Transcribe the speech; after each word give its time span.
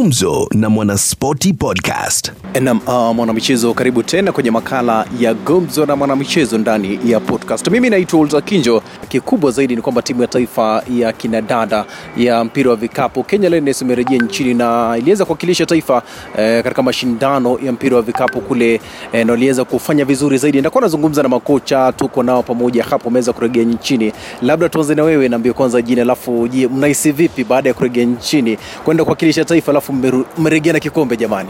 Gumzo 0.00 0.48
na 0.54 0.70
Mwanaspoti 0.70 1.52
Podcast. 1.54 2.32
Nam 2.60 2.80
uh, 2.86 3.14
mwanamichezo, 3.16 3.74
karibu 3.74 4.02
tena 4.02 4.32
kwenye 4.32 4.50
makala 4.50 5.06
ya 5.20 5.34
Gumzo 5.34 5.86
na 5.86 5.96
Mwanamichezo 5.96 6.58
ndani 6.58 6.98
ya 7.06 7.20
podcast. 7.20 7.68
Mimi 7.68 7.90
naitwa 7.90 8.20
Ulza 8.20 8.40
Kinjo. 8.40 8.82
Kikubwa 9.08 9.50
zaidi 9.50 9.76
ni 9.76 9.82
kwamba 9.82 10.02
timu 10.02 10.22
ya 10.22 10.28
taifa 10.28 10.82
ya 10.96 11.12
kinadada 11.12 11.84
ya 12.16 12.44
mpira 12.44 12.70
wa 12.70 12.76
vikapu 12.76 13.22
Kenya 13.24 13.48
Lioness 13.48 13.82
imerejea 13.82 14.18
nchini 14.18 14.54
na 14.54 14.94
iliweza 14.98 15.24
kuwakilisha 15.24 15.66
taifa 15.66 16.02
eh, 16.38 16.62
katika 16.62 16.82
mashindano 16.82 17.58
ya 17.64 17.72
mpira 17.72 17.96
wa 17.96 18.02
vikapu 18.02 18.40
kule 18.40 18.80
eh, 19.12 19.26
na 19.26 19.32
waliweza 19.32 19.64
kufanya 19.64 20.04
vizuri 20.04 20.38
zaidi. 20.38 20.60
Ndakuwa 20.60 20.82
nazungumza 20.82 21.22
na 21.22 21.28
makocha, 21.28 21.92
tuko 21.92 22.22
nao 22.22 22.42
pamoja 22.42 22.84
hapo, 22.84 23.04
wameweza 23.04 23.32
kurejea 23.32 23.64
nchini. 23.64 24.12
Labda 24.42 24.68
tuanze 24.68 24.94
na 24.94 25.02
wewe, 25.02 25.28
naambie 25.28 25.52
kwanza 25.52 25.82
jina, 25.82 26.02
alafu 26.02 26.48
mnahisi 26.70 27.12
vipi 27.12 27.44
baada 27.44 27.68
ya 27.70 27.74
kurejea 27.74 28.04
nchini 28.04 28.58
kwenda 28.84 29.04
kuwakilisha 29.04 29.44
taifa, 29.44 29.72
alafu 29.72 29.85
mmeru- 29.92 30.24
mmerejea 30.38 30.72
na 30.72 30.80
kikombe 30.80 31.16
jamani? 31.16 31.48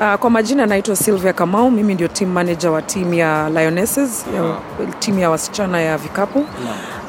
Uh, 0.00 0.14
kwa 0.14 0.30
majina 0.30 0.66
naitwa 0.66 0.96
Sylvia 0.96 1.32
Kamau, 1.32 1.70
mimi 1.70 1.94
ndio 1.94 2.08
team 2.08 2.30
manager 2.32 2.70
wa 2.70 2.82
timu 2.82 3.14
ya 3.14 3.50
Lionesses, 3.50 4.24
ya 4.36 4.54
timu 4.98 5.18
ya 5.18 5.30
wasichana 5.30 5.80
ya 5.80 5.98
vikapu. 5.98 6.44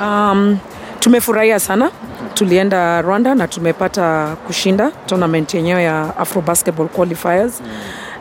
Um, 0.01 0.57
tumefurahia 0.99 1.59
sana, 1.59 1.91
tulienda 2.33 3.01
Rwanda 3.01 3.35
na 3.35 3.47
tumepata 3.47 4.35
kushinda 4.47 4.91
tournament 5.05 5.53
yenyewe 5.53 5.83
ya 5.83 6.17
Afro 6.17 6.41
Basketball 6.41 6.87
Qualifiers 6.87 7.61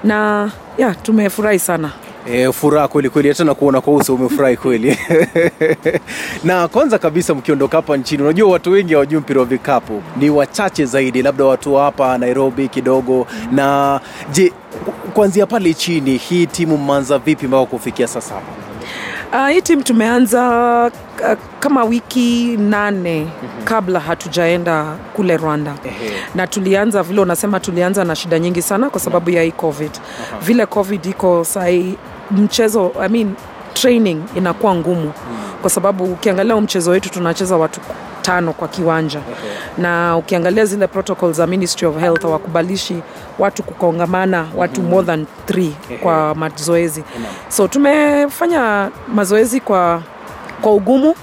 na 0.04 0.50
yeah, 0.78 0.96
tumefurahi 1.02 1.58
sana. 1.58 1.90
E, 2.26 2.52
furaha 2.52 2.88
kweli 2.88 3.10
kweli, 3.10 3.28
hata 3.28 3.44
na 3.44 3.54
kuona 3.54 3.80
kwa 3.80 3.94
uso 3.94 4.14
umefurahi 4.14 4.56
kweli. 4.56 4.98
na 6.44 6.68
kwanza 6.68 6.98
kabisa 6.98 7.34
mkiondoka 7.34 7.76
hapa 7.76 7.96
nchini, 7.96 8.22
unajua 8.22 8.50
watu 8.50 8.70
wengi 8.70 8.92
hawajui 8.92 9.20
mpira 9.20 9.40
wa 9.40 9.46
vikapu, 9.46 10.02
ni 10.16 10.30
wachache 10.30 10.84
zaidi, 10.86 11.22
labda 11.22 11.44
watu 11.44 11.74
hapa 11.74 12.18
Nairobi 12.18 12.68
kidogo. 12.68 13.26
Na 13.52 14.00
je, 14.32 14.52
kuanzia 15.14 15.46
pale 15.46 15.74
chini, 15.74 16.16
hii 16.16 16.46
timu 16.46 16.76
mmeanza 16.78 17.18
vipi 17.18 17.46
mpaka 17.46 17.66
kufikia 17.66 18.06
sasa 18.08 18.34
hapa? 18.34 18.46
Uh, 19.32 19.48
hii 19.48 19.62
timu 19.62 19.82
tumeanza 19.82 20.90
uh, 21.22 21.38
kama 21.60 21.84
wiki 21.84 22.56
nane 22.56 23.26
kabla 23.64 24.00
hatujaenda 24.00 24.96
kule 25.16 25.36
Rwanda 25.36 25.74
Ehe. 25.84 26.12
na 26.34 26.46
tulianza 26.46 27.02
vile 27.02 27.20
unasema, 27.20 27.60
tulianza 27.60 28.04
na 28.04 28.16
shida 28.16 28.38
nyingi 28.38 28.62
sana 28.62 28.90
kwa 28.90 29.00
sababu 29.00 29.30
ya 29.30 29.42
hii 29.42 29.50
COVID. 29.52 29.90
Vile 30.42 30.66
COVID 30.66 31.06
iko 31.06 31.44
sahii, 31.44 31.94
mchezo 32.36 32.92
I 33.00 33.08
mean, 33.08 33.34
training 33.74 34.22
inakuwa 34.34 34.74
ngumu. 34.74 35.12
Kwa 35.60 35.70
sababu 35.70 36.04
ukiangalia 36.04 36.60
mchezo 36.60 36.90
wetu 36.90 37.10
tunacheza 37.10 37.56
watu 37.56 37.80
tano 38.22 38.52
kwa 38.52 38.68
kiwanja. 38.68 39.20
Na 39.78 40.16
ukiangalia 40.16 40.64
zile 40.64 40.86
protocols 40.86 41.36
za 41.36 41.46
Ministry 41.46 41.86
of 41.88 41.98
Health 42.00 42.22
hawakubalishi 42.22 42.96
watu 43.38 43.62
kukongamana 43.62 44.46
watu 44.56 44.82
more 44.82 45.06
than 45.06 45.26
three 45.46 45.72
kwa 46.02 46.34
mazoezi. 46.34 47.04
So 47.48 47.68
tumefanya 47.68 48.90
mazoezi 49.14 49.60
kwa 49.60 50.02
kwa 50.62 50.72
ugumu 50.74 51.14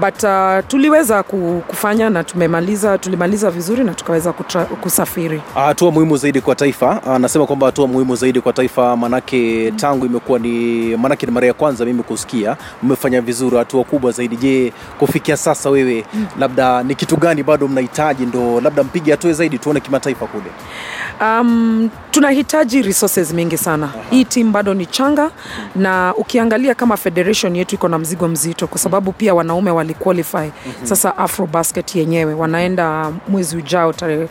but 0.00 0.22
uh, 0.22 0.66
tuliweza 0.68 1.22
kufanya 1.22 2.10
na 2.10 2.24
tumemaliza 2.24 2.98
tulimaliza 2.98 3.50
vizuri 3.50 3.84
na 3.84 3.94
tukaweza 3.94 4.32
kutra, 4.32 4.64
kusafiri 4.64 5.42
Hatua 5.54 5.90
muhimu 5.92 6.16
zaidi 6.16 6.40
kwa 6.40 6.54
taifa, 6.54 7.02
anasema 7.02 7.46
kwamba 7.46 7.66
hatua 7.66 7.86
muhimu 7.86 8.16
zaidi 8.16 8.40
kwa 8.40 8.52
taifa, 8.52 8.96
manake 8.96 9.70
tangu 9.76 10.06
imekuwa 10.06 10.38
ni 10.38 10.96
manake 10.96 11.26
ni 11.26 11.32
mara 11.32 11.46
ya 11.46 11.54
kwanza 11.54 11.84
mimi 11.84 12.02
kusikia 12.02 12.56
mmefanya 12.82 13.20
vizuri, 13.20 13.56
hatua 13.56 13.84
kubwa 13.84 14.12
zaidi. 14.12 14.36
Je, 14.36 14.72
kufikia 14.98 15.36
sasa 15.36 15.70
wewe, 15.70 16.04
labda 16.38 16.82
ni 16.82 16.94
kitu 16.94 17.16
gani 17.16 17.42
bado 17.42 17.68
mnahitaji 17.68 18.26
ndo 18.26 18.60
labda 18.60 18.82
mpige 18.84 19.10
hatua 19.10 19.32
zaidi 19.32 19.58
tuone 19.58 19.80
kimataifa 19.80 20.26
kule? 20.26 20.44
Um, 21.20 21.90
tunahitaji 22.10 22.82
resources 22.82 23.32
mingi 23.32 23.58
sana. 23.58 23.90
Hii 24.10 24.24
timu 24.24 24.50
bado 24.52 24.74
ni 24.74 24.86
changa, 24.86 25.30
na 25.76 26.14
ukiangalia 26.16 26.74
kama 26.74 26.96
federation 26.96 27.56
yetu 27.56 27.74
iko 27.74 27.88
na 27.88 27.98
mzigo 27.98 28.28
mzito, 28.28 28.61
kwa 28.66 28.78
sababu 28.78 29.12
pia 29.12 29.34
wanaume 29.34 29.70
waliqualify. 29.70 30.50
Sasa 30.82 31.16
afrobasket 31.18 31.94
yenyewe 31.96 32.34
wanaenda 32.34 33.12
mwezi 33.28 33.56
ujao 33.56 33.92
tarehe 33.92 34.28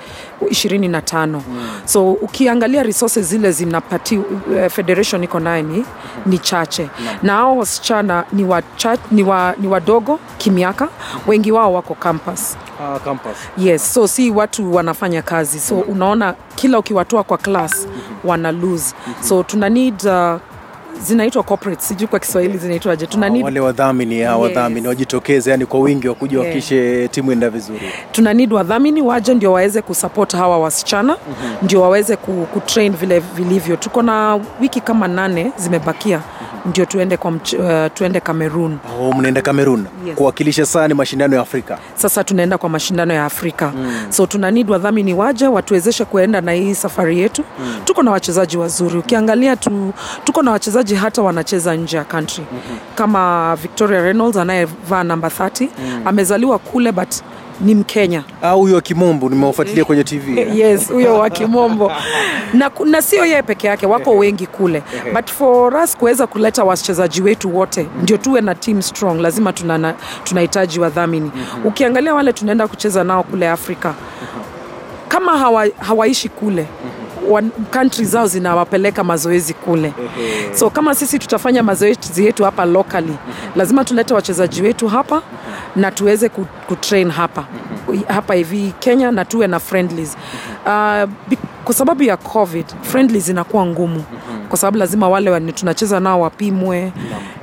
ishirini 0.49 0.87
na 0.87 1.01
tano. 1.01 1.43
So 1.85 2.11
ukiangalia 2.11 2.83
resources 2.83 3.25
zile 3.27 3.51
zinapati 3.51 4.17
uh, 4.17 4.25
federation 4.69 5.23
iko 5.23 5.39
naye 5.39 5.61
ni, 5.63 5.85
ni 6.25 6.37
chache, 6.37 6.89
na 7.23 7.33
hao 7.33 7.57
wasichana 7.57 8.23
ni, 8.31 8.43
wacha, 8.43 8.97
ni, 9.11 9.23
wa, 9.23 9.53
ni 9.57 9.67
wadogo 9.67 10.19
kimiaka, 10.37 10.89
wengi 11.27 11.51
wao 11.51 11.73
wako 11.73 11.95
campus. 11.95 12.57
Uh, 12.79 13.01
campus. 13.03 13.37
Yes, 13.57 13.93
so 13.93 14.07
si 14.07 14.31
watu 14.31 14.73
wanafanya 14.75 15.21
kazi, 15.21 15.59
so 15.59 15.75
unaona 15.79 16.33
kila 16.55 16.79
ukiwatoa 16.79 17.23
kwa 17.23 17.37
class 17.37 17.87
wana 18.23 18.51
lose, 18.51 18.95
so 19.21 19.43
tuna 19.43 19.69
need 19.69 19.95
uh, 20.05 20.35
zinaitwa 21.05 21.43
corporate, 21.43 21.81
sijui 21.81 22.07
kwa 22.07 22.19
Kiswahili 22.19 22.57
zinaitwaje, 22.57 23.05
tuna 23.07 23.29
need, 23.29 23.43
wale 23.43 23.59
wadhamini 23.59 24.23
wadhamini 24.23 24.87
wajitokeze 24.87 25.51
yani 25.51 25.65
kwa 25.65 25.79
wingi 25.79 26.07
wakuja 26.07 26.39
wakishe 26.39 27.07
timu 27.07 27.31
enda 27.31 27.49
vizuri. 27.49 27.81
tuna 28.11 28.33
need 28.33 28.53
wadhamini 28.53 29.01
waje 29.01 29.33
ndio 29.33 29.53
waweze 29.53 29.81
kusupport 29.81 30.35
hawa 30.35 30.59
wasichana 30.59 31.17
ndio 31.61 31.81
waweze 31.81 32.15
ku, 32.15 32.47
kutrain 32.53 32.93
vile 32.93 33.19
vilivyo. 33.19 33.75
Tuko 33.75 34.01
na 34.01 34.39
wiki 34.61 34.81
kama 34.81 35.07
nane 35.07 35.51
zimebakia 35.57 36.21
ndio 36.65 36.85
tuende 36.85 37.17
kwa 37.17 37.31
mch, 37.31 37.53
uh, 37.53 37.69
tuende 37.93 38.19
Cameroon. 38.19 38.77
Oh, 39.01 39.13
mnaenda 39.13 39.41
Cameroon? 39.41 39.85
Yes. 40.05 40.15
kuwakilisha 40.15 40.65
sana 40.65 40.87
ni 40.87 40.93
mashindano 40.93 41.35
ya 41.35 41.41
Afrika. 41.41 41.77
sasa 41.95 42.23
tunaenda 42.23 42.57
kwa 42.57 42.69
mashindano 42.69 43.13
ya 43.13 43.25
Afrika. 43.25 43.73
So 44.09 44.25
tuna 44.25 44.51
need 44.51 44.69
wadhamini 44.69 45.13
waje 45.13 45.47
watuwezeshe 45.47 46.05
kuenda 46.05 46.41
na 46.41 46.51
hii 46.51 46.75
safari 46.75 47.19
yetu. 47.19 47.43
Tuko 47.85 48.03
na 48.03 48.11
wachezaji 48.11 48.57
wazuri, 48.57 48.97
ukiangalia 48.97 49.55
tu, 49.55 49.93
tuko 50.23 50.41
na 50.43 50.51
wachezaji 50.51 50.95
hata 50.95 51.21
wanacheza 51.21 51.75
nje 51.75 51.97
ya 51.97 52.03
country. 52.03 52.43
Kama 52.95 53.55
Victoria 53.61 54.01
Reynolds 54.01 54.37
anayevaa 54.37 55.03
namba 55.03 55.27
30 55.27 55.67
amezaliwa 56.05 56.59
kule 56.59 56.91
but 56.91 57.09
ni 57.61 57.75
Mkenya. 57.75 58.23
Ah, 58.41 58.51
huyo 58.51 58.75
wa 58.75 58.81
kimombo 58.81 59.29
nimewafuatilia 59.29 59.85
kwenye 59.85 60.03
TV. 60.03 60.39
yes 60.59 60.87
huyo 60.91 61.13
wa 61.19 61.29
kimombo. 61.29 61.91
Na, 62.53 62.71
na 62.85 63.01
sio 63.01 63.25
yeye 63.25 63.43
peke 63.43 63.67
yake 63.67 63.85
wako 63.85 64.11
wengi 64.17 64.47
kule. 64.47 64.83
But 65.13 65.31
for 65.31 65.75
us 65.75 65.97
kuweza 65.97 66.27
kuleta 66.27 66.63
wachezaji 66.63 67.21
wetu 67.21 67.57
wote 67.57 67.87
ndio 68.03 68.17
tuwe 68.17 68.41
na 68.41 68.55
team 68.55 68.81
strong 68.81 69.19
lazima 69.21 69.51
tunana- 69.53 69.93
tunahitaji 70.23 70.79
wadhamini. 70.79 71.31
Ukiangalia 71.65 72.13
wale 72.13 72.33
tunaenda 72.33 72.67
kucheza 72.67 73.03
nao 73.03 73.23
kule 73.23 73.49
afrika 73.49 73.93
kama 75.07 75.37
hawa, 75.37 75.67
hawaishi 75.79 76.29
kule 76.29 76.67
kantri 77.31 77.51
country 77.71 78.05
zao 78.05 78.27
zinawapeleka 78.27 79.03
mazoezi 79.03 79.53
kule. 79.53 79.93
So 80.55 80.69
kama 80.69 80.95
sisi 80.95 81.19
tutafanya 81.19 81.63
mazoezi 81.63 82.25
yetu 82.25 82.43
hapa 82.43 82.65
locally 82.65 83.15
lazima 83.55 83.85
tulete 83.85 84.13
wachezaji 84.13 84.61
wetu 84.61 84.87
hapa 84.87 85.21
na 85.75 85.91
tuweze 85.91 86.29
kutrain 86.67 87.11
hapa. 87.11 87.45
Hapa 88.07 88.33
hivi 88.33 88.73
kenya 88.79 89.11
na 89.11 89.25
tuwe 89.25 89.47
na 89.47 89.59
friendlies. 89.59 90.17
Uh, 90.65 91.09
kwa 91.63 91.73
sababu 91.73 92.03
ya 92.03 92.17
covid 92.17 92.65
friendlies 92.81 93.29
inakuwa 93.29 93.65
ngumu 93.65 94.03
kwa 94.51 94.57
sababu 94.57 94.77
lazima 94.77 95.09
wale 95.09 95.29
wani 95.29 95.53
tunacheza 95.53 95.99
nao 95.99 96.21
wapimwe 96.21 96.91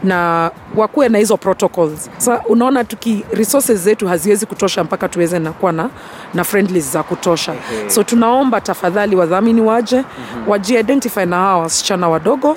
na 0.05 0.51
wakuwe 0.77 1.09
na 1.09 1.19
hizo 1.19 1.37
protocols. 1.37 2.11
Sa 2.19 2.43
unaona 2.49 2.85
tuki 2.85 3.25
resources 3.33 3.81
zetu 3.81 4.09
haziwezi 4.09 4.47
kutosha 4.47 4.85
mpaka 4.85 5.09
tuweze 5.09 5.39
na 5.39 5.53
kuwa 5.53 5.73
na, 5.73 5.91
na 6.35 6.45
friendlies 6.45 6.93
za 6.93 7.03
kutosha. 7.03 7.55
So 7.87 8.03
tunaomba 8.03 8.61
tafadhali 8.61 9.17
wadhamini 9.17 9.61
waje 9.61 10.05
wajiidentify 10.47 11.27
na 11.27 11.37
hawa 11.37 11.63
wasichana 11.63 12.09
wadogo. 12.09 12.57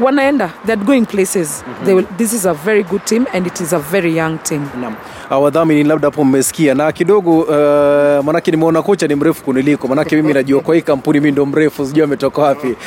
Wanaenda 0.00 0.50
they're 0.66 0.84
going 0.84 1.04
places. 1.06 1.64
They 1.84 1.94
will, 1.94 2.06
this 2.16 2.32
is 2.32 2.46
a 2.46 2.54
very 2.54 2.82
good 2.84 3.04
team 3.04 3.26
and 3.32 3.46
it 3.46 3.60
is 3.60 3.72
a 3.72 3.78
very 3.78 4.16
young 4.16 4.38
team. 4.38 4.68
Naam. 4.80 4.94
Wadhamini 5.38 5.84
labda 5.84 6.08
hapo 6.08 6.24
mmesikia. 6.24 6.74
Na 6.74 6.92
kidogo 6.92 7.40
uh, 7.40 8.24
manake 8.24 8.50
nimeona 8.50 8.82
kocha 8.82 9.06
ni 9.06 9.14
mrefu 9.14 9.44
kuniliko. 9.44 9.88
Manake 9.88 10.16
mimi 10.16 10.32
najua 10.34 10.60
kwa 10.60 10.74
hii 10.74 10.82
kampuni 10.82 11.20
mi 11.20 11.30
ndo 11.32 11.46
mrefu 11.46 11.86
sijui 11.86 12.04
ametoka 12.04 12.42
wapi. 12.42 12.74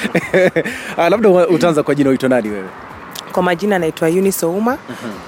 Ah, 0.98 1.10
labda 1.10 1.30
utaanza 1.30 1.84
kwa 1.84 1.96
jina 1.96 2.10
uitwa 2.10 2.30
nani 2.30 2.50
wewe 2.50 2.68
Kwa 3.38 3.44
majina 3.44 3.80
naitwa 3.80 4.10
Eunice 4.10 4.46
Ouma. 4.46 4.78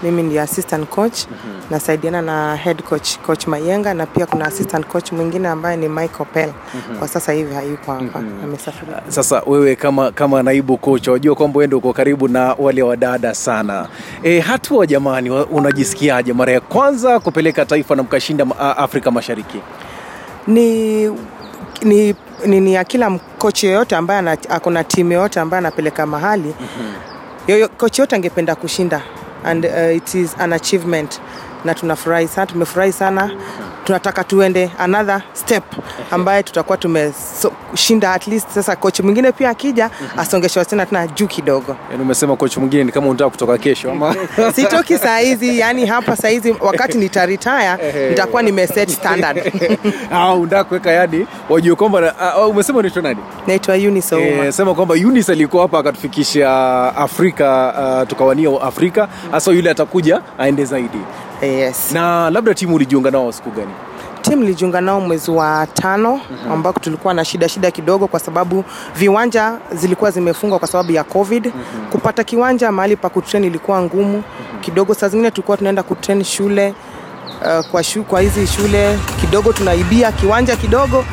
Mimi 0.03 0.23
ndiye 0.23 0.41
assistant 0.41 0.89
coach. 0.89 1.19
Nasaidiana 1.71 2.21
na 2.21 2.55
head 2.55 2.83
coach 2.83 3.17
coach 3.17 3.47
Mayenga 3.47 3.93
na 3.93 4.05
pia 4.05 4.25
kuna 4.25 4.45
assistant 4.45 4.85
coach 4.87 5.11
mwingine 5.11 5.47
ambaye 5.47 5.77
ni 5.77 5.89
Michael 5.89 6.25
Pell. 6.33 6.49
Kwa 6.99 7.07
sasa 7.07 7.31
hivi 7.31 7.53
hayuko 7.55 7.91
hapa. 7.91 8.19
Amesafiri. 8.43 8.91
sasa 9.07 9.41
wewe 9.45 9.75
kama 9.75 10.11
kama 10.11 10.43
naibu 10.43 10.77
coach 10.77 11.07
wajua 11.07 11.35
kwamba 11.35 11.57
wewe 11.57 11.67
ndio 11.67 11.77
uko 11.77 11.93
karibu 11.93 12.27
na 12.27 12.53
wale 12.59 12.81
wadada 12.83 13.33
sana 13.35 13.87
e, 14.23 14.39
hatua 14.39 14.87
jamani 14.87 15.29
unajisikiaje 15.29 16.33
mara 16.33 16.51
ya 16.53 16.61
kwanza 16.61 17.19
kupeleka 17.19 17.65
taifa 17.65 17.95
na 17.95 18.03
mkashinda 18.03 18.45
afrika 18.77 19.11
mashariki 19.11 19.61
Ni 20.47 21.07
ni 21.83 22.15
ni, 22.45 22.59
ni 22.59 22.73
ya 22.73 22.83
kila 22.83 23.19
kochi 23.37 23.65
yoyote 23.65 23.95
ambaye 23.95 24.37
akona 24.49 24.83
timu 24.83 25.11
yoyote 25.13 25.39
ambaye 25.39 25.57
anapeleka 25.59 26.05
mahali 26.05 26.53
yoyo, 27.49 27.67
kochi 27.69 28.01
yote 28.01 28.15
angependa 28.15 28.55
kushinda. 28.55 29.01
And 29.43 29.65
uh, 29.65 29.69
it 29.95 30.15
is 30.15 30.35
an 30.39 30.53
achievement. 30.53 31.19
Na 31.65 31.73
tunafurahi 31.73 32.27
sana 32.27 32.47
tumefurahi 32.47 32.91
sana 32.91 33.31
tunataka 33.89 34.23
tuende 34.23 34.71
another 34.79 35.21
step 35.33 35.63
ambaye 36.11 36.43
tutakuwa 36.43 36.77
tumeshinda 36.77 38.13
at 38.13 38.27
least 38.27 38.49
sasa 38.49 38.75
coach 38.75 38.99
mwingine 38.99 39.31
pia 39.31 39.49
akija 39.49 39.89
asongeshe 40.17 40.59
wasichana 40.59 40.85
tena 40.85 41.07
juu 41.07 41.27
kidogo 41.27 41.75
Yaani 41.91 42.03
umesema 42.03 42.35
coach 42.35 42.57
mwingine 42.57 42.83
ni 42.83 42.91
kama 42.91 43.07
unataka 43.07 43.29
kutoka 43.29 43.57
kesho 43.57 43.91
ama 43.91 44.15
sitoki 44.55 44.97
saa 44.97 45.17
hizi 45.17 45.59
yani 45.59 45.85
hapa 45.85 46.15
saa 46.15 46.27
hizi 46.27 46.55
wakati 46.59 46.97
nitaretire 46.97 48.09
nitakuwa 48.09 48.41
nimeset 48.41 48.89
standard 48.89 49.53
au 50.11 50.39
unataka 50.41 50.63
kuweka 50.63 50.91
yani 50.91 51.27
wajue 51.49 51.75
kwamba 51.75 52.15
uh, 52.39 52.49
umesema 52.49 52.79
unaitwa 52.79 53.01
nani? 53.01 53.19
naitwa 53.47 53.77
Eunice 53.77 54.15
Ouma. 54.15 54.45
Eh, 54.45 54.53
sema 54.53 54.73
kwamba 54.73 54.95
Eunice 54.95 55.31
alikuwa 55.31 55.61
hapa 55.61 55.79
akatufikisha 55.79 56.49
Afrika 56.95 57.73
uh, 58.01 58.07
tukawania 58.07 58.61
Afrika 58.61 59.07
hasa 59.31 59.51
yule 59.51 59.69
atakuja 59.69 60.21
aende 60.37 60.65
zaidi. 60.65 60.99
Yes. 61.41 61.91
Na 61.93 62.29
labda 62.29 62.53
timu 62.53 62.75
ulijiunga 62.75 63.11
nao 63.11 63.31
siku 63.31 63.51
gani? 63.51 63.71
timu 64.21 64.43
ilijiunga 64.43 64.81
nao 64.81 65.01
mwezi 65.01 65.31
wa 65.31 65.67
tano 65.73 66.21
ambako 66.51 66.79
tulikuwa 66.79 67.13
na 67.13 67.25
shida 67.25 67.49
shida 67.49 67.71
kidogo 67.71 68.07
kwa 68.07 68.19
sababu 68.19 68.63
viwanja 68.95 69.57
zilikuwa 69.71 70.11
zimefungwa 70.11 70.59
kwa 70.59 70.67
sababu 70.67 70.91
ya 70.91 71.03
covid. 71.03 71.51
Kupata 71.91 72.23
kiwanja 72.23 72.71
mahali 72.71 72.95
pa 72.95 73.09
kutrain 73.09 73.43
ilikuwa 73.43 73.81
ngumu 73.81 74.23
kidogo. 74.61 74.93
Saa 74.93 75.07
zingine 75.09 75.31
tulikuwa 75.31 75.57
tunaenda 75.57 75.83
kutrain 75.83 76.23
shule 76.23 76.73
Uh, 77.41 77.65
kwa, 77.71 77.83
shu, 77.83 78.03
kwa 78.03 78.21
hizi 78.21 78.47
shule 78.47 78.99
kidogo 79.21 79.53
tunaibia 79.53 80.11
kiwanja 80.11 80.55
kidogo 80.55 81.05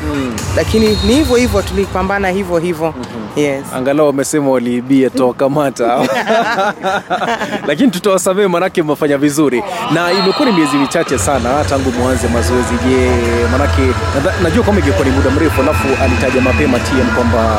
lakini 0.55 0.87
ni 0.89 1.13
hivyo 1.15 1.35
hivyo 1.35 1.61
tulipambana 1.61 2.29
hivyo 2.29 2.57
hivyo 2.57 2.93
yes. 3.35 3.63
Angalau 3.75 4.07
wamesema 4.07 4.49
waliibia 4.49 5.09
tutawakamata, 5.13 5.99
lakini 7.67 7.91
tutawasamehe 7.91 8.47
manake 8.47 8.83
mmefanya 8.83 9.17
vizuri, 9.17 9.63
na 9.93 10.11
imekuwa 10.11 10.49
ni 10.49 10.55
miezi 10.57 10.77
michache 10.77 11.17
sana 11.17 11.63
tangu 11.69 11.91
mwanze 11.91 12.27
mazoezi. 12.27 12.73
Je, 12.89 13.09
manake 13.51 13.81
najua 14.43 14.63
kwamba 14.63 14.81
ingekuwa 14.81 15.05
ni 15.07 15.11
muda 15.11 15.29
mrefu, 15.29 15.61
alafu 15.61 15.87
alitaja 16.03 16.41
mapema 16.41 16.79
TM 16.79 17.07
kwamba 17.15 17.57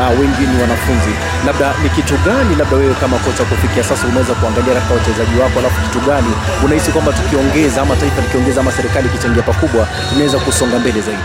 uh, 0.00 0.20
wengi 0.20 0.42
ni 0.54 0.60
wanafunzi. 0.62 1.10
Labda 1.46 1.74
ni 1.82 1.88
kitu 1.90 2.14
gani, 2.26 2.54
labda 2.58 2.76
wewe 2.76 2.94
kama 2.94 3.16
kocha 3.18 3.44
kufikia 3.44 3.84
sasa 3.84 4.06
umeweza 4.06 4.34
kuangalia 4.34 4.74
katika 4.74 4.94
wachezaji 4.94 5.40
wako, 5.40 5.58
alafu 5.58 5.80
kitu 5.80 6.00
gani 6.06 6.32
unahisi 6.64 6.90
kwamba 6.90 7.12
tukiongeza 7.12 7.84
ama 7.90 8.00
taifa 8.00 8.20
likiongeza 8.22 8.60
ama 8.60 8.72
serikali 8.72 9.08
ikichangia 9.08 9.42
pakubwa 9.42 9.86
tunaweza 10.10 10.38
kusonga 10.38 10.78
mbele 10.78 11.00
zaidi? 11.00 11.20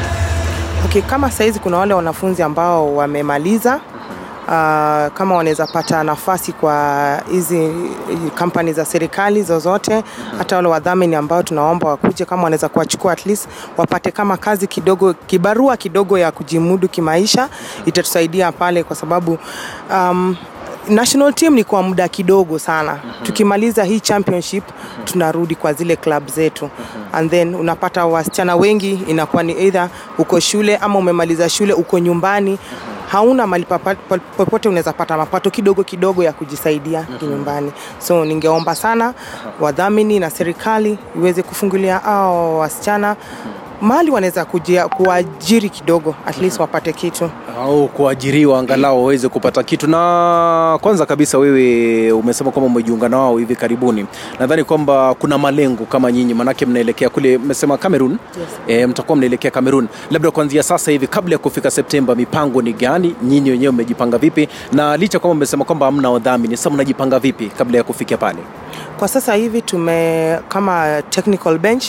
Okay, 0.86 1.02
kama 1.02 1.32
saizi 1.32 1.60
kuna 1.60 1.78
wale 1.78 1.94
wanafunzi 1.94 2.44
ambao 2.44 2.96
wamemaliza 2.96 3.80
Uh, 4.48 4.52
kama 5.14 5.36
wanaweza 5.36 5.68
pata 5.68 6.04
nafasi 6.04 6.52
kwa 6.54 7.22
hizi 7.32 7.72
kampani 8.36 8.74
za 8.74 8.86
serikali 8.86 9.44
zozote, 9.44 10.04
hata 10.38 10.56
wale 10.56 10.68
wadhamini 10.68 11.16
ambao 11.16 11.44
tunaomba 11.44 11.90
wakuje, 11.90 12.26
kama 12.26 12.44
wanaweza 12.44 12.70
kuwachukua 12.70 13.14
at 13.14 13.26
least 13.26 13.48
wapate 13.78 14.12
kama 14.12 14.38
kazi 14.38 14.68
kidogo, 14.68 15.14
kibarua 15.14 15.78
kidogo 15.78 16.18
ya 16.18 16.32
kujimudu 16.32 16.88
kimaisha, 16.88 17.50
itatusaidia 17.86 18.52
pale, 18.52 18.84
kwa 18.84 18.96
sababu 18.96 19.38
um, 19.92 20.36
national 20.90 21.34
team 21.34 21.54
ni 21.56 21.64
kwa 21.64 21.84
muda 21.84 22.08
kidogo 22.08 22.60
sana. 22.60 23.00
Tukimaliza 23.24 23.84
hii 23.84 24.00
championship 24.00 24.64
tunarudi 25.06 25.56
kwa 25.56 25.74
zile 25.74 25.96
club 25.96 26.28
zetu, 26.28 26.70
and 27.14 27.32
then 27.32 27.56
unapata 27.56 28.06
wasichana 28.06 28.56
wengi 28.56 28.94
inakuwa 29.08 29.44
ni 29.44 29.54
either 29.54 29.90
uko 30.18 30.40
shule 30.40 30.78
ama 30.78 31.00
umemaliza 31.00 31.50
shule 31.50 31.74
uko 31.74 32.00
nyumbani 32.00 32.60
hauna 33.08 33.48
mali 33.48 33.66
popote 34.38 34.70
unaweza 34.70 34.94
pata 34.94 35.18
mapato 35.18 35.50
kidogo 35.50 35.84
kidogo 35.84 36.24
ya 36.24 36.34
kujisaidia 36.34 37.06
nyumbani. 37.22 37.72
So 38.00 38.26
ningeomba 38.26 38.76
sana 38.76 39.14
wadhamini 39.60 40.20
na 40.20 40.30
serikali 40.30 40.98
iweze 41.16 41.44
kufungulia 41.44 42.04
ao 42.04 42.58
wasichana 42.58 43.16
mahali 43.82 44.12
wanaweza 44.12 44.46
kuajiri 44.90 45.70
kidogo, 45.70 46.16
at 46.26 46.38
least 46.42 46.60
wapate 46.60 46.94
kitu. 46.94 47.30
au 47.62 47.88
kuajiriwa 47.88 48.60
angalau 48.60 48.98
waweze 49.04 49.30
kupata 49.30 49.64
kitu. 49.64 49.88
Na 49.88 50.78
kwanza 50.82 51.06
kabisa, 51.06 51.38
wewe 51.38 52.12
umesema 52.12 52.52
kwamba 52.52 52.72
umejiunga 52.72 53.10
na 53.10 53.18
wao 53.18 53.38
hivi 53.38 53.56
karibuni. 53.56 54.06
Nadhani 54.40 54.64
kwamba 54.64 55.14
kuna 55.14 55.38
malengo 55.38 55.86
kama 55.86 56.12
nyinyi, 56.12 56.34
manake 56.34 56.66
mnaelekea 56.66 57.10
kule, 57.10 57.38
mmesema 57.38 57.78
Cameroon. 57.78 58.12
Yes. 58.12 58.50
E, 58.68 58.86
mtakuwa 58.88 59.16
mnaelekea 59.18 59.52
Cameroon. 59.52 59.88
Labda 60.12 60.32
kuanzia 60.32 60.64
sasa 60.64 60.92
hivi, 60.92 61.08
kabla 61.08 61.34
ya 61.36 61.38
kufika 61.40 61.72
Septemba, 61.72 62.16
mipango 62.16 62.62
ni 62.62 62.74
gani? 62.74 63.16
Nyinyi 63.24 63.52
wenyewe 63.52 63.72
mmejipanga 63.72 64.18
vipi? 64.18 64.50
Na 64.74 64.98
licha 64.98 65.20
kwamba 65.20 65.36
mmesema 65.36 65.66
kwamba 65.66 65.86
hamna 65.86 66.10
wadhamini, 66.10 66.58
sasa 66.58 66.70
mnajipanga 66.70 67.20
vipi 67.20 67.48
kabla 67.58 67.78
ya 67.78 67.84
kufikia 67.84 68.18
pale? 68.18 68.40
Kwa 69.00 69.08
sasa 69.08 69.34
hivi 69.34 69.62
tume 69.62 70.40
kama 70.50 71.02
technical 71.10 71.58
bench 71.58 71.86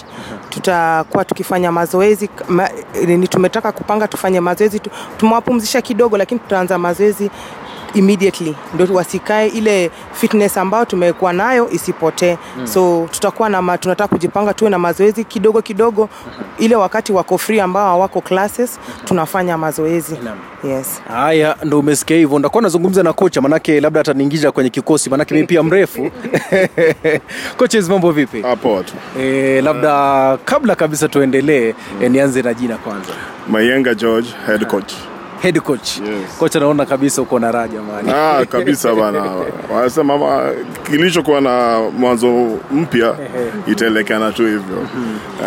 tutakuwa 0.51 1.25
tukifanya 1.25 1.73
mazoezi 1.73 2.31
ma, 2.49 2.69
ni 3.07 3.29
tumetaka 3.29 3.73
kupanga 3.73 4.09
tufanye 4.09 4.41
mazoezi 4.41 4.81
tumewapumzisha 5.17 5.83
kidogo, 5.83 6.17
lakini 6.19 6.41
tutaanza 6.41 6.79
mazoezi 6.79 7.31
immediately 7.95 8.55
ndio 8.75 8.95
wasikae 8.95 9.49
ile 9.49 9.91
fitness 10.13 10.57
ambayo 10.59 10.85
tumekuwa 10.85 11.33
nayo 11.33 11.71
isipotee. 11.71 12.37
So 12.65 13.09
tutakuwa 13.11 13.49
na 13.49 13.79
tunataka 13.79 14.09
kujipanga 14.09 14.55
tuwe 14.55 14.71
na 14.71 14.79
mazoezi 14.79 15.25
kidogo 15.25 15.63
kidogo, 15.63 16.09
ile 16.59 16.77
wakati 16.77 17.13
wako 17.13 17.39
free 17.39 17.61
ambao 17.61 17.87
hawako 17.87 18.21
classes 18.21 18.79
tunafanya 19.05 19.59
mazoezi. 19.59 20.17
Yes. 20.65 21.03
Haya, 21.09 21.57
ndo 21.65 21.79
umesikia 21.79 22.17
hivyo. 22.17 22.39
Ndakuwa 22.39 22.63
nazungumza 22.63 23.03
na 23.03 23.13
kocha, 23.13 23.41
manake 23.41 23.81
labda 23.81 24.01
ataniingiza 24.01 24.53
kwenye 24.53 24.71
kikosi, 24.71 25.11
manake 25.11 25.35
mi 25.35 25.45
pia 25.45 25.63
mrefu. 25.63 26.11
Coaches, 27.59 27.89
mambo 27.89 28.13
vipi? 28.13 28.43
Hapo 28.43 28.83
tu. 28.83 28.93
E, 29.21 29.61
labda 29.61 30.39
kabla 30.45 30.75
kabisa 30.75 31.09
tuendelee, 31.09 31.75
e, 32.03 32.09
nianze 32.09 32.43
na 32.43 32.55
jina 32.55 32.77
kwanza. 32.77 33.13
Mayenga 33.49 33.95
George, 33.95 34.29
head 34.47 34.67
coach. 34.67 34.93
Head 35.43 35.61
coach. 35.61 35.99
Yes. 35.99 36.39
Kocha, 36.39 36.61
naona 36.61 36.87
kabisa 36.87 37.23
uko 37.23 37.39
na 37.39 37.53
raja 37.53 37.83
mani. 37.83 38.11
Ah, 38.11 38.47
kabisa 38.47 38.95
bana. 38.95 39.25
Wanasema 39.75 40.19
ma- 40.19 40.51
kilichokuwa 40.87 41.41
na 41.41 41.81
mwanzo 41.99 42.59
mpya 42.71 43.15
itaelekana 43.73 44.33
tu 44.33 44.43
hivyo. 44.43 44.87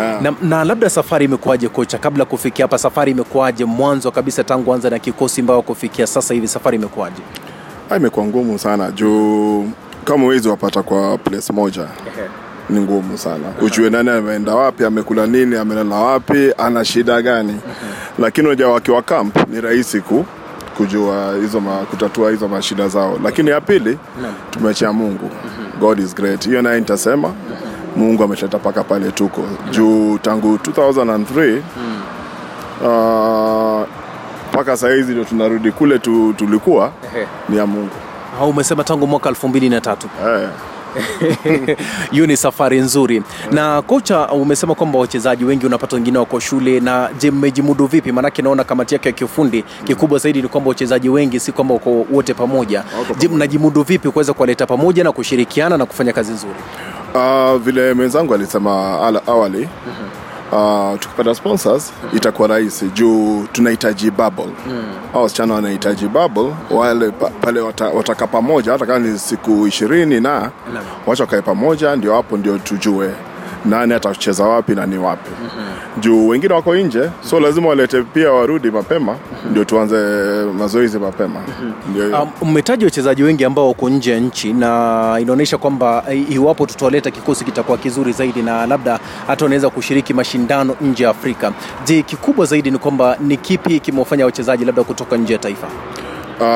Ah. 0.00 0.20
Na, 0.22 0.34
na 0.42 0.64
labda 0.64 0.90
safari 0.90 1.24
imekuwaje 1.24 1.68
kocha, 1.68 1.98
kabla 1.98 2.24
kufikia 2.24 2.64
hapa, 2.64 2.78
safari 2.78 3.10
imekuwaje 3.12 3.64
mwanzo 3.64 4.10
kabisa 4.10 4.44
tangu 4.44 4.74
anza 4.74 4.90
na 4.90 4.98
kikosi 4.98 5.42
mbao 5.42 5.62
kufikia 5.62 6.06
sasa 6.06 6.34
hivi, 6.34 6.48
safari 6.48 6.76
imekuwaje? 6.76 7.22
Ah, 7.90 7.96
imekuwa 7.96 8.26
ngumu 8.26 8.58
sana 8.58 8.90
juu 8.90 9.70
kama 10.04 10.24
uwezi 10.24 10.48
wapata 10.48 10.82
kwa 10.82 11.18
place 11.18 11.52
moja 11.52 11.88
ni 12.70 12.80
ngumu 12.80 13.18
sana. 13.18 13.44
Ujue 13.60 13.90
nani 13.90 14.10
ameenda 14.10 14.54
wapi 14.54 14.84
amekula 14.84 15.26
nini 15.26 15.56
amelala 15.56 15.96
wapi 15.96 16.52
ana 16.58 16.84
shida 16.84 17.22
gani. 17.22 17.60
Lakini 18.18 18.46
unajua 18.46 18.72
wakiwa 18.72 19.02
camp 19.02 19.36
ni 19.48 19.60
rahisi 19.60 20.00
ku 20.00 20.24
kujua 20.76 21.34
hizo 21.40 21.60
ma, 21.60 21.76
kutatua 21.76 22.30
hizo 22.30 22.48
mashida 22.48 22.88
zao. 22.88 23.18
Lakini 23.24 23.50
ya 23.50 23.60
pili 23.60 23.98
tumechea 24.50 24.92
mungu. 24.92 25.30
God 25.80 25.98
is 25.98 26.14
great. 26.14 26.44
Hiyo 26.46 26.62
naye 26.62 26.80
nitasema 26.80 27.32
mungu 27.96 28.22
ametuleta 28.24 28.58
mpaka 28.58 28.84
pale 28.84 29.10
tuko. 29.12 29.42
Juu 29.70 30.18
tangu 30.18 30.56
2003 30.56 31.60
ah, 32.86 33.84
mpaka 34.52 34.76
sahizi 34.76 35.12
ndio 35.12 35.24
tunarudi 35.24 35.72
kule 35.72 35.98
tu, 35.98 36.34
tulikuwa 36.36 36.92
ni 37.48 37.56
ya 37.56 37.66
mungu. 37.66 37.90
Umesema 38.48 38.84
tangu 38.84 39.06
mwaka 39.06 39.28
elfu 39.28 39.48
mbili 39.48 39.68
na 39.68 39.80
tatu. 39.80 40.08
Eh. 40.26 40.48
hiyo 42.12 42.26
ni 42.26 42.36
safari 42.36 42.80
nzuri. 42.80 43.22
Na 43.52 43.82
kocha, 43.82 44.28
umesema 44.28 44.74
kwamba 44.74 44.98
wachezaji 44.98 45.44
wengi 45.44 45.66
unapata 45.66 45.96
wengine 45.96 46.18
wako 46.18 46.40
shule, 46.40 46.80
na 46.80 47.10
je, 47.18 47.30
mmejimudu 47.30 47.86
vipi? 47.86 48.12
Maanake 48.12 48.42
naona 48.42 48.64
kamati 48.64 48.94
yake 48.94 49.08
ya 49.08 49.12
kiufundi 49.12 49.64
kikubwa 49.84 50.18
zaidi 50.18 50.42
ni 50.42 50.48
kwamba 50.48 50.68
wachezaji 50.68 51.08
wengi 51.08 51.40
si 51.40 51.52
kwamba 51.52 51.74
wako 51.74 52.06
wote 52.12 52.34
pamoja. 52.34 52.84
Je, 53.18 53.28
mnajimudu 53.28 53.82
vipi 53.82 54.10
kuweza 54.10 54.32
kuwaleta 54.32 54.66
pamoja 54.66 55.04
na 55.04 55.12
kushirikiana 55.12 55.76
na 55.76 55.86
kufanya 55.86 56.12
kazi 56.12 56.32
nzuri? 56.32 56.54
Uh, 57.14 57.56
vile 57.56 57.94
mwenzangu 57.94 58.34
alisema 58.34 58.70
awali 59.26 59.68
uh, 60.52 60.98
tukipata 61.00 61.34
sponsors 61.34 61.92
itakuwa 62.12 62.48
rahisi. 62.48 62.84
Juu 62.88 63.46
tunahitaji 63.52 64.10
bubble. 64.10 64.48
Au 65.14 65.22
wasichana 65.22 65.54
wanahitaji 65.54 66.08
bubble. 66.08 66.52
Wale 66.70 67.10
pa, 67.10 67.30
pale 67.30 67.60
watakaa 67.60 67.96
wataka 67.96 68.26
pamoja 68.26 68.72
hata 68.72 68.86
kama 68.86 68.98
ni 68.98 69.18
siku 69.18 69.66
ishirini 69.66 70.20
na 70.20 70.50
wacha 71.06 71.22
wakae 71.22 71.42
pamoja 71.42 71.96
ndio 71.96 72.14
hapo 72.14 72.36
ndio 72.36 72.58
tujue 72.58 73.10
nani 73.64 73.94
atacheza 73.94 74.44
wapi 74.44 74.74
na 74.74 74.86
ni 74.86 74.98
wapi 74.98 75.30
juu 76.00 76.28
wengine 76.28 76.54
wako 76.54 76.76
nje 76.76 77.10
so 77.30 77.40
lazima 77.40 77.68
walete 77.68 78.02
pia 78.02 78.32
warudi 78.32 78.70
mapema 78.70 79.16
ndio 79.50 79.64
tuanze 79.64 79.96
mazoezi 80.58 80.98
mapema 80.98 81.40
mmetaji. 81.94 82.28
Um, 82.42 82.48
mmetaja 82.50 82.86
wachezaji 82.86 83.22
wengi 83.22 83.44
ambao 83.44 83.68
wako 83.68 83.90
nje 83.90 84.12
ya 84.12 84.20
nchi 84.20 84.52
na 84.52 85.16
inaonyesha 85.20 85.58
kwamba 85.58 86.04
eh, 86.10 86.30
iwapo 86.32 86.66
tutawaleta 86.66 87.10
kikosi 87.10 87.44
kitakuwa 87.44 87.78
kizuri 87.78 88.12
zaidi 88.12 88.42
na 88.42 88.66
labda 88.66 88.98
hata 89.26 89.44
wanaweza 89.44 89.70
kushiriki 89.70 90.14
mashindano 90.14 90.76
nje 90.80 91.04
ya 91.04 91.10
Afrika. 91.10 91.52
Je, 91.84 92.02
kikubwa 92.02 92.46
zaidi 92.46 92.70
ni 92.70 92.78
kwamba 92.78 93.16
ni 93.20 93.36
kipi 93.36 93.80
kimewafanya 93.80 94.24
wachezaji 94.24 94.64
labda 94.64 94.84
kutoka 94.84 95.16
nje 95.16 95.32
ya 95.32 95.38
taifa? 95.38 95.66
Uh, 96.40 96.46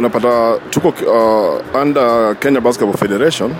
napata 0.00 0.58
tuko 0.70 0.88
uh, 0.88 1.82
under 1.82 2.36
Kenya 2.40 2.60
Basketball 2.60 2.96
Federation 2.96 3.54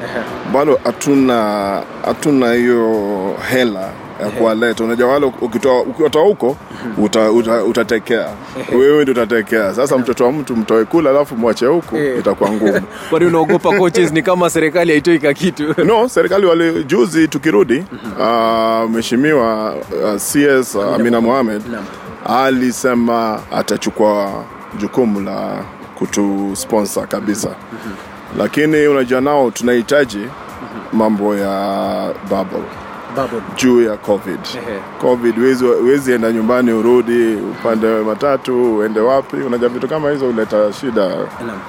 bado 0.53 0.81
hatuna 0.85 1.83
hatuna 2.05 2.53
hiyo 2.53 3.37
hela 3.51 3.89
ya 4.21 4.29
kuwaleta. 4.31 4.85
Unajua 4.85 5.09
wale 5.09 5.27
ukiwatoa 5.87 6.23
huko 6.23 6.57
uta, 6.99 7.31
uta, 7.33 7.65
utatekea. 7.65 8.29
Wewe 8.73 9.03
ndio 9.03 9.13
utatekea. 9.13 9.75
Sasa 9.75 9.99
mtoto 9.99 10.25
wa 10.25 10.33
mtu 10.33 10.57
mtoe 10.57 10.85
kula 10.85 11.11
alafu 11.11 11.37
mwache 11.37 11.67
huku 11.67 11.97
itakuwa 12.19 12.51
ngumu. 12.53 12.81
Kwani 13.11 13.27
unaogopa 13.27 13.79
coaches? 13.79 14.13
Ni 14.13 14.23
kama 14.23 14.51
serikali 14.51 14.93
haitoi 14.93 15.19
ka 15.19 15.35
kitu. 15.35 15.75
No 15.85 16.09
serikali 16.09 16.47
wali 16.47 16.85
juzi 16.85 17.29
tukirudi 17.29 17.85
uh, 18.19 18.91
mheshimiwa 18.91 19.75
uh, 19.75 20.17
cs 20.17 20.75
uh, 20.75 20.95
amina 20.95 21.21
mohamed 21.21 21.63
alisema 22.27 23.41
atachukua 23.53 24.45
jukumu 24.79 25.21
la 25.21 25.65
kutusponsor 25.99 27.07
kabisa. 27.09 27.49
Lakini 28.39 28.87
unajua 28.87 29.21
nao 29.21 29.51
tunahitaji 29.51 30.27
mambo 30.93 31.37
ya 31.37 32.15
bubble 32.29 32.84
Bubble. 33.17 33.41
juu 33.57 33.83
ya 33.83 33.97
covid. 33.97 34.39
Ehe. 34.55 34.79
covid 35.01 35.35
huwezi- 35.83 36.13
enda 36.13 36.33
nyumbani 36.33 36.73
urudi 36.73 37.35
upande 37.35 37.87
matatu 37.87 38.77
uende 38.77 39.01
wapi. 39.01 39.37
Unajua 39.37 39.69
vitu 39.69 39.89
kama 39.89 40.11
hizo 40.11 40.27
huleta 40.27 40.73
shida 40.73 41.11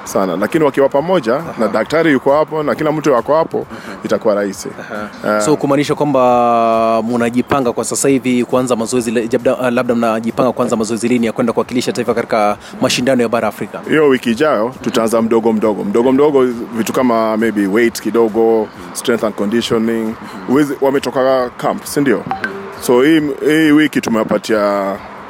sana. 0.03 0.37
Lakini 0.37 0.63
wakiwa 0.63 0.89
pamoja 0.89 1.41
na 1.59 1.67
daktari 1.67 2.11
yuko 2.11 2.33
hapo 2.37 2.63
na 2.63 2.75
kila 2.75 2.91
mtu 2.91 3.13
wako 3.13 3.35
hapo 3.35 3.65
itakuwa 4.03 4.35
rahisi. 4.35 4.69
Eh, 5.27 5.41
so 5.41 5.55
kumaanisha 5.57 5.95
kwamba 5.95 7.03
mnajipanga 7.03 7.71
kwa 7.73 7.83
sasa 7.85 8.09
hivi 8.09 8.45
kuanza 8.45 8.75
mazoezi 8.75 9.11
labda, 9.11 9.71
labda 9.71 9.95
mnajipanga 9.95 10.51
kuanza 10.51 10.75
mazoezi 10.75 11.07
lini 11.07 11.25
ya 11.25 11.31
kwenda 11.31 11.53
kuwakilisha 11.53 11.91
taifa 11.93 12.13
katika 12.13 12.57
mashindano 12.81 13.21
ya 13.21 13.29
bara 13.29 13.47
Afrika? 13.47 13.79
Hiyo 13.89 14.07
wiki 14.07 14.31
ijayo 14.31 14.73
tutaanza 14.81 15.21
mdogo 15.21 15.53
mdogo. 15.53 15.83
Mdogo 15.83 16.11
mdogo 16.11 16.43
vitu 16.77 16.93
kama 16.93 17.37
maybe 17.37 17.67
weight 17.67 18.01
kidogo 18.01 18.67
strength 18.93 19.23
and 19.23 19.35
conditioning. 19.35 20.13
Huwezi- 20.47 20.75
wametoka 20.81 21.21
camp 21.57 21.83
si 21.85 22.01
ndio? 22.01 22.23
So 22.81 23.01
hii, 23.01 23.21
hii 23.45 23.71
wiki 23.71 24.01
tumewapatia 24.01 24.59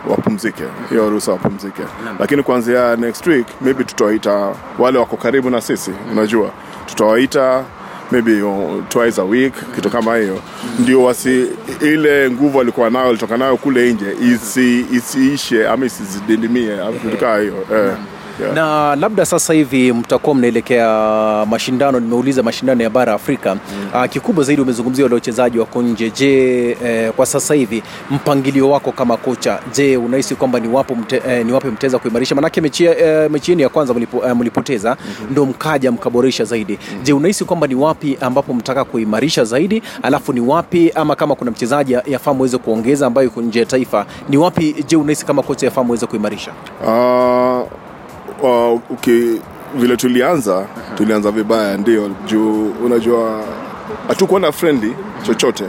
wapumzike 0.09 0.63
hiyo 0.89 1.09
ruhusa 1.09 1.31
wapumzike. 1.31 1.81
Lakini 2.19 2.43
kuanzia 2.43 2.95
next 2.95 3.27
week 3.27 3.47
maybe 3.61 3.83
tutawaita 3.83 4.51
wale 4.79 4.99
wako 4.99 5.17
karibu 5.17 5.49
na 5.49 5.61
sisi 5.61 5.91
unajua. 6.11 6.49
Tutawaita 6.85 7.63
maybe 8.11 8.41
twice 8.89 9.21
a 9.21 9.23
week 9.23 9.53
kitu 9.75 9.89
kama 9.89 10.15
hiyo. 10.17 10.39
Ndio 10.79 11.03
wasi 11.03 11.47
ile 11.81 12.29
nguvu 12.31 12.61
alikuwa 12.61 12.89
nayo 12.89 13.09
alitoka 13.09 13.37
nayo 13.37 13.57
kule 13.57 13.93
nje 13.93 14.05
isi, 14.21 14.85
isiishe 14.91 15.67
ama 15.67 15.85
isizididimie 15.85 16.75
vitu 17.03 17.17
kama 17.17 17.37
hiyo 17.37 17.65
eh, 17.73 17.93
yeah. 18.41 18.53
na 18.55 18.95
labda 18.95 19.25
sasa 19.25 19.53
hivi 19.53 19.93
mtakuwa 19.93 20.35
mnaelekea 20.35 20.87
mashindano 21.49 21.99
nimeuliza 21.99 22.43
mashindano 22.43 22.83
ya 22.83 22.89
bara 22.89 23.13
Afrika 23.13 23.55
mm. 23.55 24.07
kikubwa 24.07 24.43
zaidi 24.43 24.61
umezungumzia 24.61 25.05
wale 25.05 25.15
wachezaji 25.15 25.59
wako 25.59 25.81
nje 25.81 26.09
je 26.11 26.69
eh, 26.85 27.11
kwa 27.11 27.25
sasa 27.25 27.53
hivi 27.53 27.83
mpangilio 28.11 28.69
wako 28.69 28.91
kama 28.91 29.17
kocha 29.17 29.59
je 29.73 29.97
unahisi 29.97 30.35
kwamba 30.35 30.59
ni 30.59 30.67
wapo 30.67 30.95
mte, 30.95 31.21
eh, 31.29 31.45
ni 31.45 31.51
wapi 31.51 31.67
mtaweza 31.67 31.99
kuimarisha 31.99 32.35
manake 32.35 32.61
mechi, 32.61 32.85
eh, 32.85 33.31
mechi 33.31 33.51
yenu 33.51 33.61
ya 33.61 33.69
kwanza 33.69 33.93
mlipo, 33.93 34.25
eh, 34.27 34.35
mlipoteza 34.35 34.97
mm-hmm. 35.05 35.31
ndo 35.31 35.45
mkaja 35.45 35.91
mkaboresha 35.91 36.43
zaidi 36.45 36.79
mm-hmm. 36.81 37.03
je 37.03 37.13
unahisi 37.13 37.45
kwamba 37.45 37.67
ni 37.67 37.75
wapi 37.75 38.17
ambapo 38.21 38.53
mtaka 38.53 38.83
kuimarisha 38.85 39.43
zaidi 39.43 39.81
alafu 40.03 40.33
ni 40.33 40.39
wapi 40.39 40.91
ama 40.95 41.15
kama 41.15 41.35
kuna 41.35 41.51
mchezaji 41.51 41.93
yafaa 42.05 42.33
muweze 42.33 42.57
kuongeza 42.57 43.07
ambayo 43.07 43.25
yuko 43.25 43.41
nje 43.41 43.59
ya 43.59 43.65
taifa 43.65 44.05
ni 44.29 44.37
wapi 44.37 44.75
je 44.87 44.95
unahisi 44.95 45.25
kama 45.25 45.41
kocha 45.43 45.65
yafaa 45.65 45.83
muweze 45.83 46.05
kuimarisha 46.05 46.51
Uh, 46.85 47.61
uh, 48.41 48.81
okay, 48.91 49.37
vile 49.75 49.97
tulianza 49.97 50.65
tulianza 50.95 51.31
vibaya 51.31 51.77
ndio 51.77 52.09
juu 52.25 52.69
unajua 52.85 53.43
hatukuwa 54.07 54.39
na 54.39 54.51
friendly 54.51 54.93
chochote. 55.25 55.63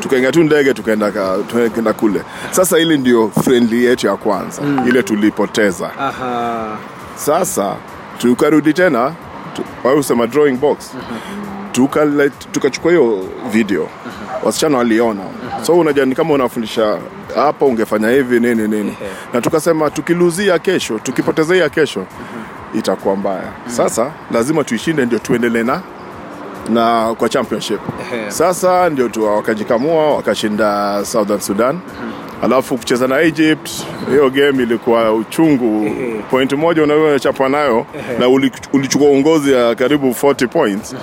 Tukaingia 0.00 0.32
tu 0.32 0.42
ndege 0.42 0.74
tukaenda 0.74 1.12
tukaenda 1.48 1.92
kule. 1.92 2.20
Sasa 2.50 2.78
ile 2.78 2.96
ndio 2.96 3.30
friendly 3.44 3.84
yetu 3.84 4.06
ya 4.06 4.16
kwanza 4.16 4.62
ile 4.88 5.02
tulipoteza. 5.02 5.90
Aha. 5.98 6.76
sasa 7.16 7.76
tukarudi 8.18 8.72
tena 8.72 9.12
tu- 9.56 9.64
drawing 10.26 10.56
box. 10.56 10.78
Tukachukua 11.72 12.28
tukachukua 12.52 12.90
hiyo 12.92 13.18
video. 13.52 13.88
Wasichana 14.44 14.78
waliona 14.78 15.20
so 15.66 15.78
unajua 15.78 16.06
ni 16.06 16.14
kama 16.14 16.34
unafundisha 16.34 16.98
hapa 17.34 17.66
ungefanya 17.66 18.10
hivi 18.10 18.40
nini 18.40 18.68
nini. 18.68 18.96
Na 19.32 19.40
tukasema 19.40 19.90
tukiluzia 19.90 20.58
kesho 20.58 20.98
tukipotezea 20.98 21.68
kesho 21.68 22.06
itakuwa 22.78 23.16
mbaya. 23.16 23.52
Sasa 23.66 24.10
lazima 24.32 24.64
tuishinde 24.64 25.06
ndio 25.06 25.18
tuendelee 25.18 25.62
na 25.62 25.80
na 26.68 27.14
kwa 27.18 27.28
championship. 27.28 27.80
Sasa 28.28 28.90
ndio 28.90 29.08
tu 29.08 29.24
wakajikamua 29.24 30.14
wakashinda 30.14 31.00
southern 31.04 31.40
sudan 31.40 31.78
alafu 32.42 32.76
kucheza 32.78 33.06
na 33.08 33.20
egypt 33.20 33.70
hiyo 34.10 34.30
game 34.30 34.62
ilikuwa 34.62 35.12
uchungu. 35.12 35.90
Point 36.30 36.52
moja 36.52 36.82
unachapwa 36.82 37.48
nayo 37.48 37.86
na 38.18 38.28
ulichukua 38.72 39.08
uongozi 39.08 39.52
ya 39.52 39.74
karibu 39.74 40.10
40 40.10 40.48
points 40.48 40.96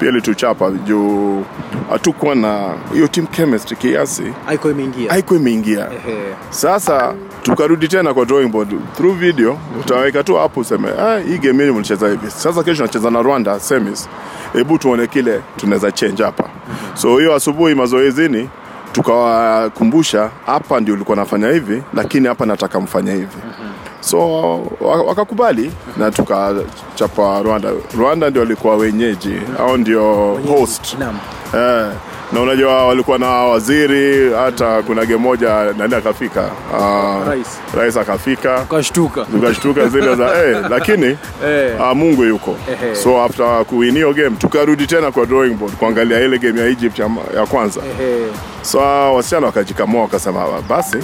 pia 0.00 0.08
ilituchapa 0.08 0.70
juu 0.70 1.44
hatukuwa 1.90 2.34
na 2.34 2.74
hiyo 2.92 3.08
team 3.08 3.26
chemistry 3.26 3.76
kiasi. 3.76 4.22
Haiko 4.46 4.70
imeingia. 4.70 5.10
Haiko 5.10 5.36
imeingia. 5.36 5.88
Sasa 6.50 7.14
tukarudi 7.42 7.88
tena 7.88 8.14
kwa 8.14 8.24
drawing 8.24 8.48
board. 8.48 8.68
Through 8.96 9.16
video 9.16 9.58
utaweka 9.80 10.24
tu 10.24 10.34
hapo 10.36 10.60
useme 10.60 10.88
ah, 11.00 11.18
hii 11.18 11.38
game 11.38 11.62
yenu 11.62 11.74
mlicheza 11.74 12.08
hivi. 12.08 12.30
Sasa 12.30 12.62
kesho 12.62 12.82
nacheza 12.82 13.10
na 13.10 13.22
rwanda 13.22 13.60
semis. 13.60 14.08
Hebu 14.52 14.78
tuone 14.78 15.06
kile 15.06 15.40
tunaweza 15.56 15.92
change 15.92 16.22
hapa. 16.24 16.44
So 16.94 17.18
hiyo 17.18 17.34
asubuhi 17.34 17.74
mazoezini 17.74 18.48
tukawakumbusha 18.92 20.30
hapa 20.46 20.80
ndio 20.80 20.94
ulikuwa 20.94 21.16
nafanya 21.16 21.48
hivi 21.48 21.82
lakini 21.94 22.28
hapa 22.28 22.46
nataka 22.46 22.80
mfanye 22.80 23.12
hivi. 23.12 23.36
So 24.00 24.18
wakakubali 25.06 25.72
na 25.96 26.10
tukachapa 26.10 27.42
rwanda. 27.42 27.70
Rwanda 27.98 28.30
ndio 28.30 28.42
walikuwa 28.42 28.76
wenyeji 28.76 29.34
au 29.58 29.76
ndio 29.76 30.34
host. 30.48 30.96
Eh, 31.54 31.86
na 32.32 32.40
unajua 32.40 32.86
walikuwa 32.86 33.18
na 33.18 33.26
waziri 33.28 34.32
hata 34.34 34.82
kuna 34.82 35.04
game 35.04 35.16
moja 35.16 35.64
nani 35.78 35.94
akafika 35.94 36.50
uh, 36.78 37.28
Rais. 37.28 37.46
rais 37.76 37.96
akafika 37.96 38.60
Ukashtuka. 38.60 39.24
tukashtuka 39.24 39.86
zile 39.88 40.14
za 40.16 40.44
eh, 40.44 40.56
lakini 40.70 41.18
Eh. 41.46 41.80
uh, 41.80 41.96
mungu 41.96 42.24
yuko 42.24 42.56
Ehe. 42.72 42.94
so 42.96 43.22
after 43.22 43.64
kuwin 43.64 43.94
hiyo 43.94 44.12
game 44.14 44.30
tukarudi 44.36 44.86
tena 44.86 45.10
kwa 45.12 45.26
drawing 45.26 45.54
board 45.54 45.74
kuangalia 45.74 46.20
ile 46.20 46.38
game 46.38 46.60
ya 46.60 46.66
egypt 46.66 46.98
ya, 46.98 47.10
ya 47.36 47.46
kwanza 47.46 47.80
Ehe. 48.00 48.26
so 48.62 48.78
wasichana 49.14 49.46
wakajikamua 49.46 50.02
wakasema 50.02 50.44
basi 50.68 50.96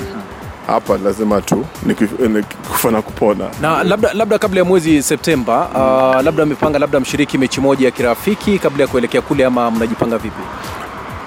hapa 0.66 0.98
lazima 1.04 1.40
tu 1.40 1.64
ni 1.82 1.94
kuf- 1.94 2.28
ni 2.28 2.42
kufa 2.42 2.90
na 2.90 3.02
kupona 3.02 3.44
na 3.60 3.82
labda, 3.84 4.12
labda 4.14 4.38
kabla 4.38 4.58
ya 4.60 4.64
mwezi 4.64 5.02
Septemba 5.02 5.68
uh, 5.74 6.24
labda 6.24 6.46
mmepanga 6.46 6.78
labda 6.78 7.00
mshiriki 7.00 7.38
mechi 7.38 7.60
moja 7.60 7.84
ya 7.86 7.90
kirafiki 7.90 8.58
kabla 8.58 8.82
ya 8.82 8.88
kuelekea 8.88 9.20
kule 9.22 9.44
ama 9.44 9.70
mnajipanga 9.70 10.18
vipi? 10.18 10.42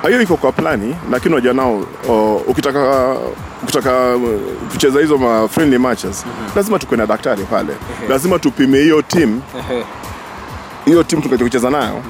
Hiyo 0.07 0.21
iko 0.21 0.37
kwa 0.37 0.51
plani 0.51 0.95
lakini 1.11 1.33
unajua 1.35 1.53
nao 1.53 1.83
ukitaka 2.47 3.15
ukitaka 3.63 4.17
kucheza 4.71 4.99
hizo 4.99 5.17
ma 5.17 5.47
friendly 5.47 5.77
matches 5.79 6.25
lazima 6.55 6.79
tukuwe 6.79 6.97
na 6.97 7.05
daktari 7.05 7.43
pale. 7.43 7.73
Lazima 8.09 8.39
tupime 8.39 8.77
hiyo 8.79 9.01
timu 9.01 9.41
hiyo 10.85 11.03
team 11.03 11.21
tukaja 11.21 11.43
kucheza 11.43 11.69
nayo 11.69 12.01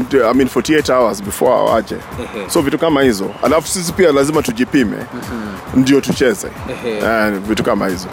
20, 0.00 0.30
I 0.30 0.32
mean 0.34 0.48
48 0.48 0.90
hours 0.90 1.22
before 1.22 1.70
waje 1.70 1.96
so 2.48 2.60
vitu 2.62 2.78
kama 2.78 3.02
hizo. 3.02 3.30
Alafu 3.42 3.68
sisi 3.68 3.92
pia 3.92 4.12
lazima 4.12 4.42
tujipime. 4.42 4.96
Ndio 5.74 6.00
tucheze. 6.00 6.48
Eh, 6.86 7.32
vitu 7.48 7.62
kama 7.64 7.88
hizo. 7.88 8.08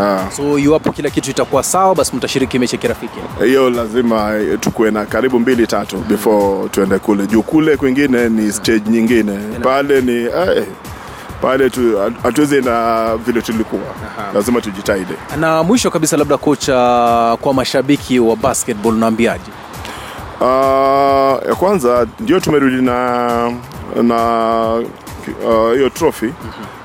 Ah. 0.00 0.30
So 0.36 0.58
iwapo 0.58 0.92
kila 0.92 1.10
kitu 1.10 1.30
itakuwa 1.30 1.62
sawa, 1.62 1.94
basi 1.94 2.16
mtashiriki 2.16 2.58
mechi 2.58 2.78
kirafiki. 2.78 3.18
hiyo 3.44 3.70
lazima 3.70 4.34
eh, 4.36 4.58
tukuwe 4.60 4.90
na 4.90 5.04
karibu 5.06 5.40
mbili 5.40 5.66
tatu 5.66 5.96
before 5.96 6.68
tuende 6.68 6.98
kule. 6.98 7.26
Juu 7.26 7.42
kule 7.42 7.76
kwingine 7.76 8.28
ni 8.28 8.52
stage 8.52 8.90
nyingine. 8.90 9.38
Pale 9.62 10.00
ni 10.00 10.12
eh, 10.24 10.64
pale 11.42 11.70
hatuwezi 12.22 12.60
na 12.62 13.16
vile 13.16 13.42
tulikuwa. 13.42 13.82
Lazima 14.34 14.60
tujitahidi 14.60 15.12
Na 15.40 15.62
mwisho 15.62 15.90
kabisa, 15.90 16.16
labda 16.16 16.36
kocha, 16.36 17.36
kwa 17.40 17.54
mashabiki 17.54 18.18
wa 18.18 18.36
basketball 18.36 18.94
unaambiaje? 18.94 19.50
Ah, 20.42 21.38
ya 21.48 21.54
kwanza 21.54 22.06
ndio 22.20 22.40
tumerudi 22.40 22.82
na 22.82 23.52
na 24.02 24.82
hiyo 25.26 25.74
hiyo 25.74 25.90
trophy 25.90 26.30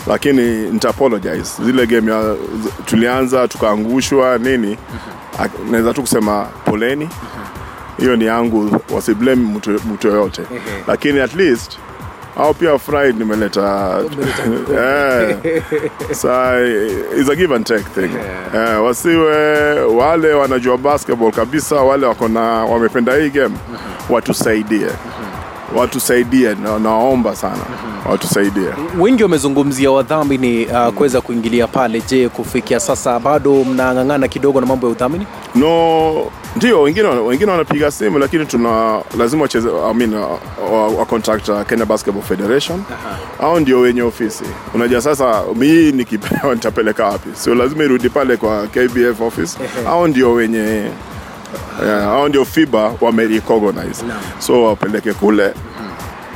lakini 0.07 0.41
nita 0.71 0.89
apologize 0.89 1.63
zile 1.65 1.87
game 1.87 2.11
ya, 2.11 2.35
tulianza 2.85 3.47
tukaangushwa 3.47 4.37
nini 4.37 4.77
Ak- 5.39 5.71
naweza 5.71 5.93
tu 5.93 6.01
kusema 6.01 6.45
poleni. 6.65 7.09
Hiyo 7.97 8.15
ni 8.15 8.25
yangu 8.25 8.77
wasiblame 8.89 9.59
mtu, 9.93 10.07
yoyote. 10.07 10.41
Lakini 10.87 11.19
at 11.19 11.35
least 11.35 11.77
au 12.37 12.53
pia 12.53 12.77
fried 12.77 13.17
nimeleta. 13.17 13.99
Is 16.09 17.29
a 17.29 17.35
give 17.35 17.51
and 17.51 17.65
take 17.65 17.85
thing. 17.85 18.11
Eh, 18.53 18.83
wasiwe 18.83 19.73
wale 19.85 20.33
wanajua 20.33 20.77
basketball 20.77 21.31
kabisa 21.31 21.75
wale 21.75 22.05
wako 22.05 22.27
na 22.27 22.41
wamependa 22.41 23.15
hii 23.15 23.29
game 23.29 23.55
watusaidie. 24.09 24.87
Watusaidie 25.75 26.55
na 26.55 26.79
nawaomba 26.79 27.35
sana 27.35 27.63
watusaidie. 28.11 28.67
Wengi 28.99 29.23
wamezungumzia 29.23 29.91
wadhamini 29.91 30.65
uh, 30.65 30.87
kuweza 30.93 31.21
kuingilia 31.21 31.67
pale. 31.67 32.01
Je 32.09 32.29
kufikia 32.29 32.79
sasa 32.79 33.19
bado 33.19 33.53
mnang'ang'ana 33.63 34.27
kidogo 34.27 34.61
na 34.61 34.65
mambo 34.67 34.87
ya 34.87 34.91
udhamini? 34.93 35.27
No 35.55 36.31
ndio 36.55 36.81
wengine 36.81 37.07
wengine 37.07 37.51
wanapiga 37.51 37.91
simu 37.91 38.19
lakini 38.19 38.45
tuna 38.45 39.01
lazima 39.17 39.41
wacheze 39.41 39.69
I 39.69 39.93
mean, 39.93 40.13
uh, 40.13 40.27
wa, 40.73 40.87
wa 40.87 41.05
contact 41.05 41.49
uh, 41.49 41.61
Kenya 41.61 41.85
Basketball 41.85 42.23
Federation. 42.23 42.83
Au 43.39 43.59
ndio 43.59 43.79
wenye 43.79 44.01
ofisi. 44.01 44.43
Unajua 44.73 45.01
sasa 45.01 45.43
mii 45.55 45.91
nikipewa 45.91 46.53
nitapeleka 46.55 47.05
wapi? 47.05 47.29
Sio 47.33 47.55
lazima 47.55 47.83
irudi 47.83 48.09
pale 48.09 48.37
kwa 48.37 48.67
KBF 48.67 49.21
office. 49.21 49.57
Au 49.87 50.07
ndio 50.07 50.33
wenye 50.33 50.83
yeah, 51.85 52.07
au 52.07 52.29
ndio 52.29 52.45
FIBA 52.45 52.93
wamerecognize 53.01 54.03
so 54.39 54.63
wapeleke 54.63 55.13
kule. 55.13 55.53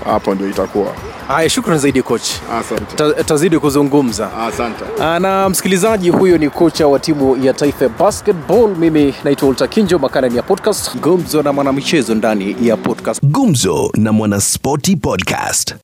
Hapo 0.06 0.36
ndio 0.36 0.50
itakuwa 0.50 0.94
haya 1.28 1.50
shukran 1.50 1.80
zaidi 1.80 2.02
coach. 2.02 2.30
Asante. 2.54 3.24
Tazidi 3.24 3.60
kuzungumza. 3.60 4.30
Asante. 4.38 4.84
Ah, 5.02 5.20
na 5.20 5.50
msikilizaji 5.50 6.10
huyo 6.10 6.38
ni 6.38 6.50
kocha 6.50 6.88
wa 6.88 7.00
timu 7.00 7.38
ya 7.46 7.54
taifa 7.54 7.86
ya 7.86 7.90
basketball. 7.90 8.76
Mimi 8.76 9.16
naitwa 9.24 9.50
ultakinjo 9.50 10.00
makala 10.00 10.30
ni 10.30 10.36
ya 10.38 10.44
podcast. 10.44 10.98
Gumzo 10.98 11.42
na 11.44 11.54
mwanamichezo 11.54 12.16
ndani 12.16 12.56
ya 12.62 12.78
podcast. 12.78 13.24
Gumzo 13.26 13.92
na 13.98 14.12
Mwanaspoti 14.12 14.96
Podcast. 14.96 15.76